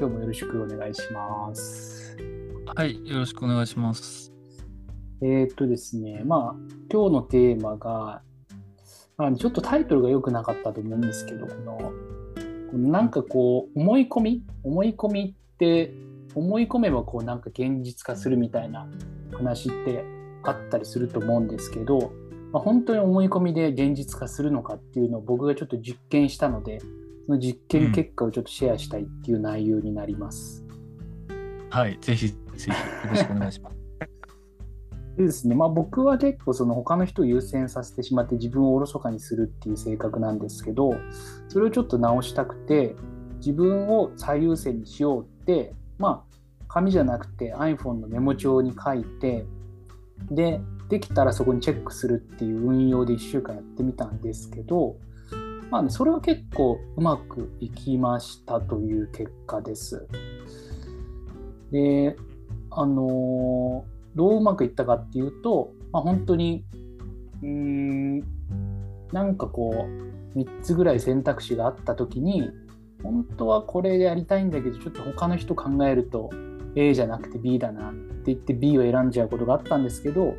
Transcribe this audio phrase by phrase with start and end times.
[0.00, 2.16] 今日もよろしくお願いします。
[2.74, 4.32] はい、よろしくお願いします。
[5.20, 8.22] えーっとですね、まあ、今日のテーマが、
[9.18, 11.92] まあ、ちょっとタイトルが良くなかったと思うんですけど、この、
[12.78, 14.42] なんかこう、思い込み？
[14.62, 15.92] 思い込みって、
[16.34, 18.88] 思い込めばこう、なんか現実化するみたいな
[19.34, 20.02] 話って
[20.44, 22.14] あったりすると思うんですけど、
[22.52, 26.86] まあ、本当に思い込みで現実化するのかっていうのを僕がちょっと実験したので、そ
[27.30, 30.64] の実験結果をちょっとシェアしたいっていう内容になります。
[31.70, 32.76] はい、ぜひぜひよ
[33.10, 33.76] ろしくお願いします。
[35.16, 40.94] でですね、まあ、僕は結構その他の人を優先させてしまって自分をおろそかにするっていう性格なんですけど
[41.48, 42.94] それをちょっと直したくて
[43.38, 46.36] 自分を最優先にしようってまあ
[46.68, 49.46] 紙じゃなくて iPhone のメモ帳に書いて
[50.30, 54.96] でできたらそこにチェックするっていう運用で1週間やってみたんですけど
[55.70, 60.06] まあねそれは結構うまくいきましたという結果です。
[61.70, 62.16] で
[62.70, 66.64] あのーどううまくいったかっていうと、まあ、本当に
[67.42, 68.18] うーん
[69.12, 69.86] なんかこ
[70.34, 72.50] う3つぐらい選択肢があった時に
[73.02, 76.30] 本当はこれでやりたいんだけどちょっと他の人考えると
[76.76, 80.34] A じゃなくて B だなって言って B を選んじゃうことがあったんですけど、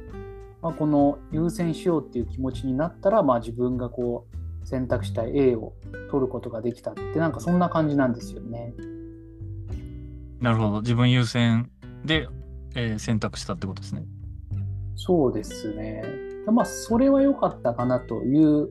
[0.62, 4.31] まあ、この優先しようっていう気持ちになったら、まあ、自分がこう
[4.64, 5.74] 選択したい A を
[6.10, 8.74] 取ることができたってなんかそんな感じなんですよね。
[10.40, 11.70] なるほど、自分優先
[12.04, 12.28] で、
[12.76, 14.06] えー選択したってことですね。
[14.96, 16.04] そうですね。
[16.52, 18.70] まあ、それは良かったかなという、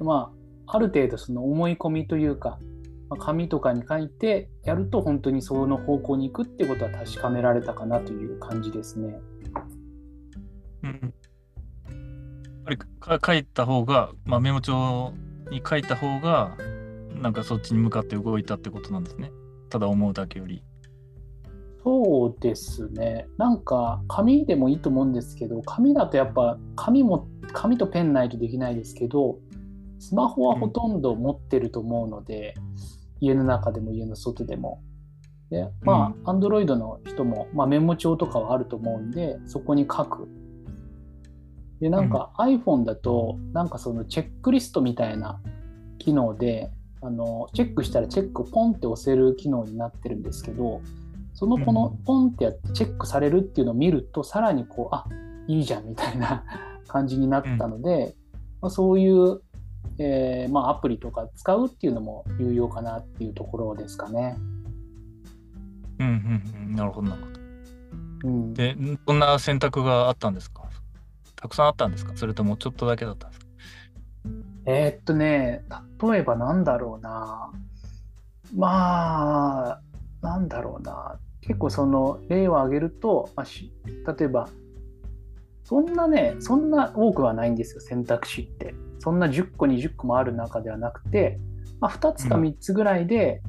[0.00, 0.32] ま
[0.66, 2.58] あ、ある程度その思い込みというか、
[3.08, 9.20] まあ紙とかに書いてやると本当にその方向に行くってことは確かめられたかなという感じですね。
[10.82, 11.14] うん。
[13.04, 15.12] か書いた方が、まあ、メモ帳
[15.50, 16.56] に書いた方が、
[17.14, 19.30] なんかそっちに向かって動いたってことなんですね。
[19.70, 20.62] ただ思うだけより。
[21.82, 23.26] そうですね。
[23.36, 29.38] なんか紙でもいいと思うんですけど、紙だとやっぱ紙も紙とペンないとできないですけど、
[29.98, 32.54] スマホはほとんど持ってると思うので、
[33.20, 34.82] 家の中でも家の外でも。
[35.50, 40.28] で、まあ、Android の人も、まあ、メモ帳とかはあると思うんで、そこに書く。
[41.84, 45.38] で、なんか iPhone だと、なんかそのチェックリストみたいな
[45.98, 46.70] 機能で、
[47.02, 50.80] あのチェックしたらチェックをポンって押せる機能になってるんですけど、
[51.34, 55.04] そのこのポンってやってチェックされるっていうのを見ると、さらにこう、あ
[55.46, 56.42] いいじゃんみたいな
[56.88, 58.16] 感じになったので、
[58.62, 59.42] まあ、そういう、
[59.98, 64.38] えーまあ、アプリとか使うっていうのも有用かなっていうところですかね。
[65.98, 66.74] うんうんうん。
[66.74, 67.40] なるほど、なるほど。
[68.30, 68.74] うん、で、
[69.04, 70.64] どんな選択があったんですか？
[71.44, 72.12] たくさんあったんですか？
[72.16, 73.46] それともちょっとだけだったんですか？
[74.64, 75.62] えーっとね、
[76.02, 77.52] 例えばなんだろうな。
[78.56, 79.80] まあ、
[80.22, 81.18] なんだろうな。
[81.42, 84.48] 結構その例を挙げると、まあ、し例えば、
[85.64, 88.74] そんなね、そんな多くはないんですよ、選択肢って。
[89.00, 91.38] そんな10個、20個もある中ではなくて、
[91.78, 93.42] まあ、2つか3つぐらいで、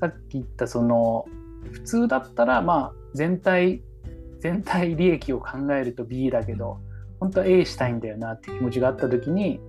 [0.00, 1.24] さっき言ったその、
[1.70, 3.84] 普通だったら、まあ、全体、
[4.40, 6.80] 全体利益を考えると B だけど、
[7.22, 9.60] 本当は A したいんだよなって気持ちがあった時に、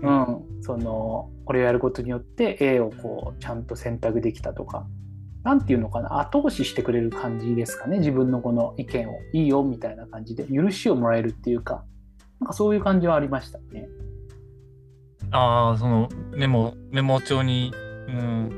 [0.00, 4.86] うん、そのこれをやることによって A をこうちゃんと選択できたとか
[5.42, 9.12] なんていうのかな後押ししてくれる感じですかね自分のこの意見を。
[9.34, 11.84] いいよみたいな感じで許しをもらえるっていうか
[12.40, 13.86] なんかそういう感じはありましたね。
[15.32, 17.72] ああ、そのメモ、メモ帳に、
[18.08, 18.50] うん、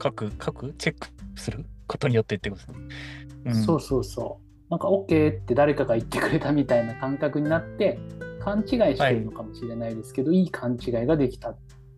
[0.00, 0.72] 書く、書く？
[0.78, 1.66] チェックする？
[1.86, 2.88] ことによってってことですね。
[3.46, 7.98] うん、そうそうそうなんか OK って誰かが言ってくれたみたいな感覚になって
[8.40, 11.54] 勘違いしてるのかもしれないですけど、い、い勘違いができた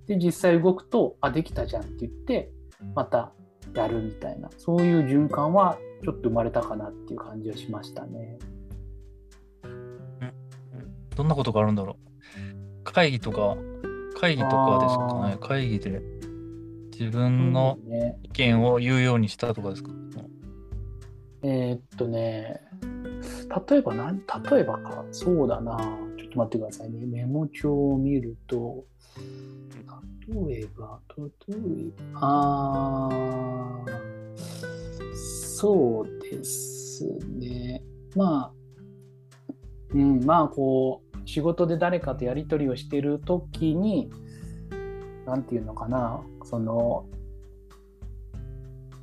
[0.06, 2.50] で実際動くとあできたじゃんって言って
[2.94, 3.32] また
[3.74, 8.38] やるみたいなそういう循環はちょっと生まれたかなっていう感じはしましたね。
[11.14, 12.84] どんなことがあるんだろう。
[12.84, 13.56] 会議とか、
[14.18, 15.36] 会議とかですかね。
[15.40, 16.02] 会議で
[16.90, 17.78] 自分の
[18.22, 19.90] 意見を言うようにしたとかですか？
[21.42, 22.60] えーっとね
[23.70, 25.04] 例えば何例えばか。
[25.10, 25.76] そうだな。
[26.16, 27.04] ちょっと待ってくださいね。
[27.06, 28.84] メモ帳を見ると
[30.28, 31.24] 例えば例
[31.54, 33.08] えばあ
[35.54, 37.06] そうです
[37.38, 37.82] ね。
[38.16, 38.52] まあ
[39.94, 44.10] うんまあこう仕事で誰かとやり取りをしている時に
[45.26, 46.22] なんていうのかな。
[46.44, 47.06] その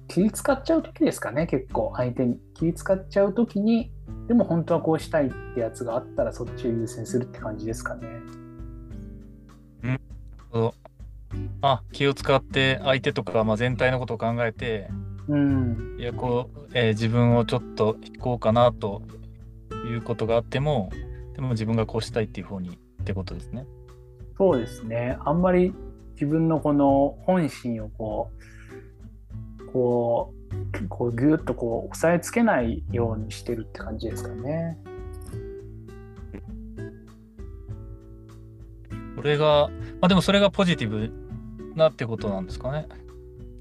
[0.10, 3.92] 気使っちゃう時ですかね結構相手に気使っちゃう時に
[4.28, 8.08] でも本当はこうしたいってやつがあったらそっちを優先するって感じですかね。
[10.52, 10.90] そう
[11.62, 14.90] あ、気を使って相手とか、まあ、全体のことを考えて、
[15.28, 19.04] うん、いや、こう、えー自分をちょっと引こうかなと
[19.88, 20.90] いうことがあっても、
[21.36, 22.70] でも自分がこうしたいっていう方に
[23.02, 23.66] ってことですね。
[24.38, 25.18] そうですね。
[25.24, 25.74] あんまり
[26.14, 28.44] 自分のこの本心をこう、
[29.72, 34.78] こう、こうぎゅっとこう押さえつけないようにしてるって感じですかね。
[39.16, 39.70] これが、
[40.02, 41.12] まあでもそれがポジティブ
[41.76, 42.88] なってことなんですかね。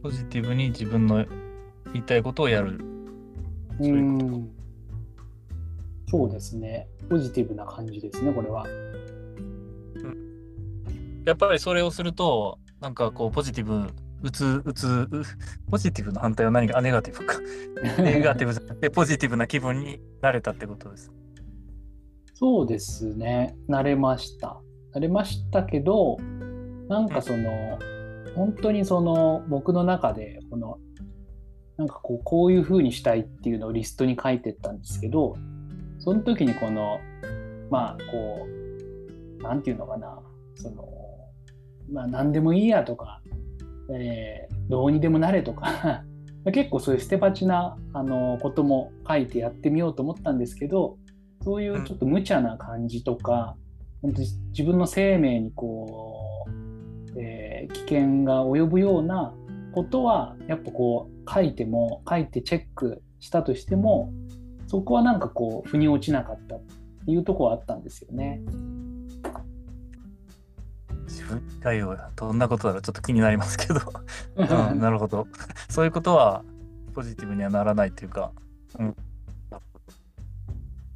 [0.02, 1.24] ポジティブに自分の
[1.92, 2.78] 言いたいことをやる。
[3.80, 4.50] うそういうことん。
[6.10, 6.88] そうですね。
[7.10, 8.66] ポジティブな感じですね、これは。
[11.26, 13.90] やっぱりそれをすると、なんかこう、ポジティブ、
[14.22, 15.08] うつ、うつ、う
[15.70, 17.38] ポジティブの反対は何か、あ、ネガティブか。
[18.02, 21.12] ネガティブじゃなくて、ポジティブな気分になれたってことです。
[22.34, 23.56] そうですね。
[23.68, 24.60] 慣れました。
[24.94, 26.16] 慣れましたけど、
[26.88, 27.78] なんかその、
[28.34, 30.78] 本当にその僕の中で、この、
[31.76, 35.36] なんかこう、こういう風にしたいっていうのをリストに書いてったんですけど、
[35.98, 37.00] その時にこの、
[37.70, 38.46] まあ、こ
[39.40, 40.20] う、なんていうのかな、
[40.54, 40.88] その、
[41.90, 43.20] まあ、何でもいいやとか、
[43.94, 46.04] えーどうにでもなれとか、
[46.52, 50.98] 結構そういう捨て鉢なあのことも書いてやってみようと思ったんですけど、
[51.42, 53.56] そういうちょっと無茶な感じとか、
[54.02, 56.44] 本当に自分の生命にこ
[57.16, 59.34] う、えー危険が及ぶような
[59.72, 64.12] ことはやっぱこう書いても書いてチェックしたとしても
[64.66, 66.60] そこはなんかこう腑に落ちなかったっ
[67.04, 68.40] ていうところはあったんですよね。
[71.28, 73.80] 自分以外はどんなことだろうちょっと気になりますけど、
[74.36, 75.26] うん、なるほど。
[75.68, 76.42] そういうことは
[76.94, 78.32] ポジティブにはならないというか、
[78.78, 78.96] うん。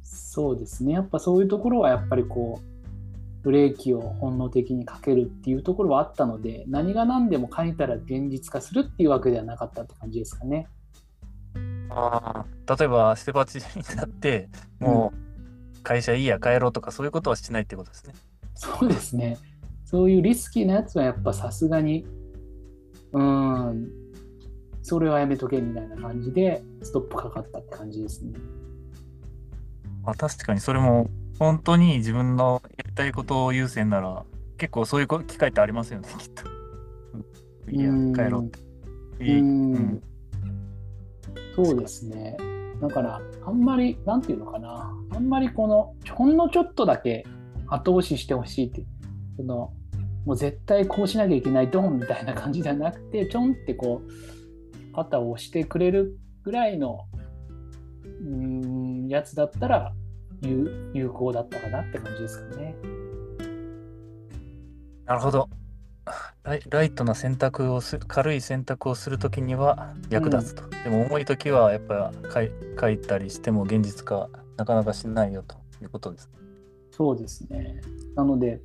[0.01, 10.67] そうですねやっぱそういうところはやっぱりこうブレーキを本能的にかけるっていうところはあったので何が何でも書いたら現実化するっていうわけではなかったって感じですかね。
[11.89, 13.61] あー例えば、捨て鉢に
[13.95, 15.13] なって、も
[15.77, 18.13] う会社いいや、帰ろうとか、そういうことはしないってことですね。
[18.55, 19.37] そうですね。
[19.93, 22.03] そういうリスキーなやつはやっぱさすがに、
[23.11, 23.91] うーん、
[24.81, 28.31] それはやめとけみたいな感じでストップかかったって感じですね。
[30.03, 34.25] まあ、確かにそれも本当に自分のやりたいことを優先なら
[34.57, 37.71] 結構そういうこ機会ってありますよね きっと。
[37.71, 38.59] いいやうん帰ろうって。
[39.19, 40.01] ういいんうん
[41.55, 42.35] そうですね。
[42.81, 47.27] だから、あんまり、なんていうのかな、あんまりこの、ほんのちょっとだけ
[47.67, 48.83] 後押ししてほしいって、
[49.37, 49.71] その、
[50.25, 57.05] もう絶対こうしなきゃいけないドンみたいな感じじゃなくて、ちょんってこう、肩を押してくれるぐらいの、
[58.03, 59.93] うーん、やつだったら
[60.41, 62.75] 有、有効だったかなって感じですかね。
[65.05, 65.49] なるほど
[66.43, 66.61] ライ。
[66.69, 70.67] ライトな選択をする、軽い選択をするときには役立つと。
[70.83, 76.29] でも重いときはやっぱ書い書いたりしても現実化なかなかしないよということです。
[76.91, 77.81] そうですね。
[78.15, 78.61] なので、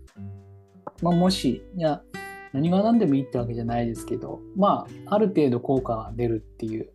[1.03, 2.03] まあ、もし、いや、
[2.53, 6.91] 何が何でもいいってわけじゃないですけど、まあ、ある程度効果が出るっていう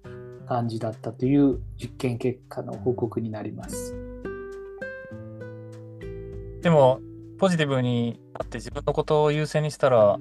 [0.48, 3.96] 感じだったという実験結果の報告になります。
[6.62, 7.00] でも、
[7.38, 10.18] ポジティブになって自分のことを優先にしたら、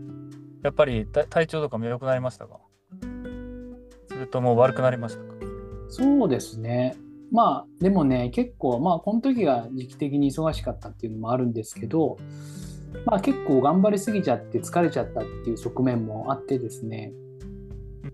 [0.62, 2.60] やっぱり体体調とかも良くなりましたか？
[4.08, 5.34] それとも悪くなりましたか？
[5.88, 6.96] そうですね。
[7.30, 12.18] まあ、でもね、結構、まあ、この時が時期的に忙しかったっていうのもあるんですけど、
[13.06, 17.12] まあ、結構頑張りすぎちゃって疲れちゃったっていう側面もあってですね。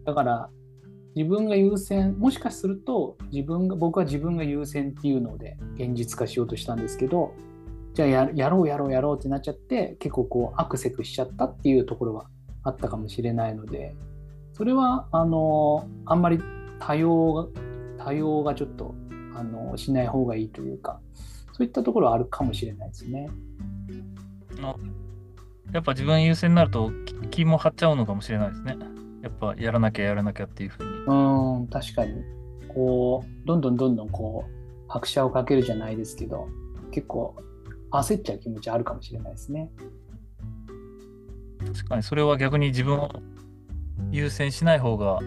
[0.05, 0.51] だから、
[1.15, 7.35] 自分が優先、もしかすると自分が、僕は自分が優先っていうので現実化しようとしたんですけど、
[7.95, 12.29] じゃあやろうやろうやろうってなっちゃって、結構こうアクセクしちゃったっていうところは
[12.63, 13.97] あったかもしれないので、
[14.53, 16.41] それは、あの、あんまり
[16.79, 17.47] 多様が、
[18.05, 18.95] 多様がちょっと、
[19.35, 21.01] あの、しない方がいいというか、
[21.53, 23.29] そういったところはあるかもしれないですね。
[25.73, 28.77] やっぱ自分優先になると気気も張っちゃうのかもしれないですね。
[29.23, 30.91] やっぱやらなきゃやらなきゃっていうふうに。
[31.07, 32.23] うん、確かに。
[32.69, 34.51] こう、どんどんどんどんこう、
[34.89, 36.49] 拍車をかけるじゃないですけど、
[36.91, 37.35] 結構
[37.91, 39.71] 焦っちゃう気持ちあるかもしれないですね。
[41.67, 43.11] 確かにそれは逆に自分を
[44.11, 45.19] 優先しない方が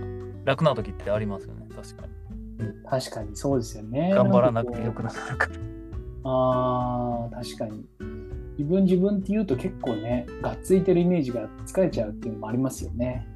[0.45, 1.67] 楽な時ってありますよね。
[1.75, 2.11] 確かに。
[2.89, 4.11] 確かにそうですよね。
[4.13, 5.55] 頑張らなくてよくなるから。
[6.23, 7.85] あ、確かに。
[8.61, 13.27] 自分自分って言うと結構ね、がっついてるイメージが疲れちゃうっていうのもありますよね。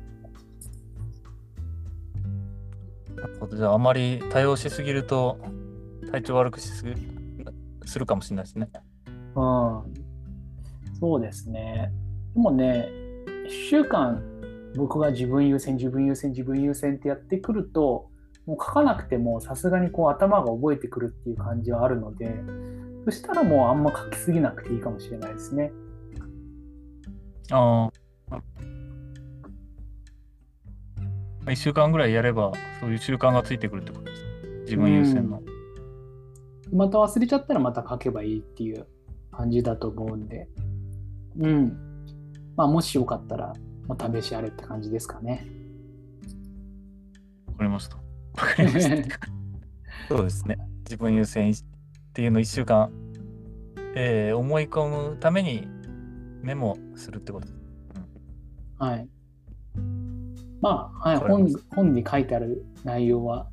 [3.56, 5.40] じゃああまり対応しすぎると
[6.12, 6.86] 体調悪くしす
[7.86, 8.70] するかもしれないですね。
[9.36, 9.84] うん、
[11.00, 11.92] そうですね。
[12.36, 12.90] でもね、
[13.48, 14.22] 1週間
[14.76, 18.10] 僕が自分優先自分優先自分優先ってやってくると
[18.46, 22.44] もう書かなくてもさすがにこう頭が覚えてくるっていう感じはあるので
[23.06, 25.72] そしたらもうあんま書きすぎなくていいかもしれないですね。
[27.52, 27.90] あ
[28.32, 28.42] あ。
[31.46, 34.26] 1週間ぐらいやれば、そういう習慣がついてくるってことです。
[34.62, 35.42] 自分優先の。
[36.74, 38.88] また忘れちゃったらまた書けばいいっていう
[39.32, 40.50] 感じだと思うんで。
[41.40, 41.78] うん。
[42.58, 43.54] まあ、もしよかったら、
[43.88, 45.46] まあ、試しあれって感じですかね。
[47.46, 47.98] わかりました。
[47.98, 49.20] わかりました。
[50.10, 50.58] そうですね。
[50.86, 51.54] 自分優先
[52.16, 52.90] っていうのを1週間、
[53.94, 55.68] えー、思い込むために
[56.42, 57.48] メモするってこと？
[57.48, 57.60] です。
[58.80, 59.10] うん、はい。
[60.62, 63.50] まあ、はい、本本に書いてある内容は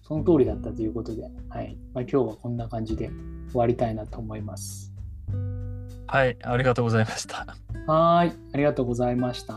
[0.00, 3.10] その通りだったということで、はいまあ、今日はこんな感じで
[3.50, 4.90] 終わりたいなと思います。
[6.06, 7.46] はい、ありがとうございました。
[7.86, 9.52] はい、ありがとうございました。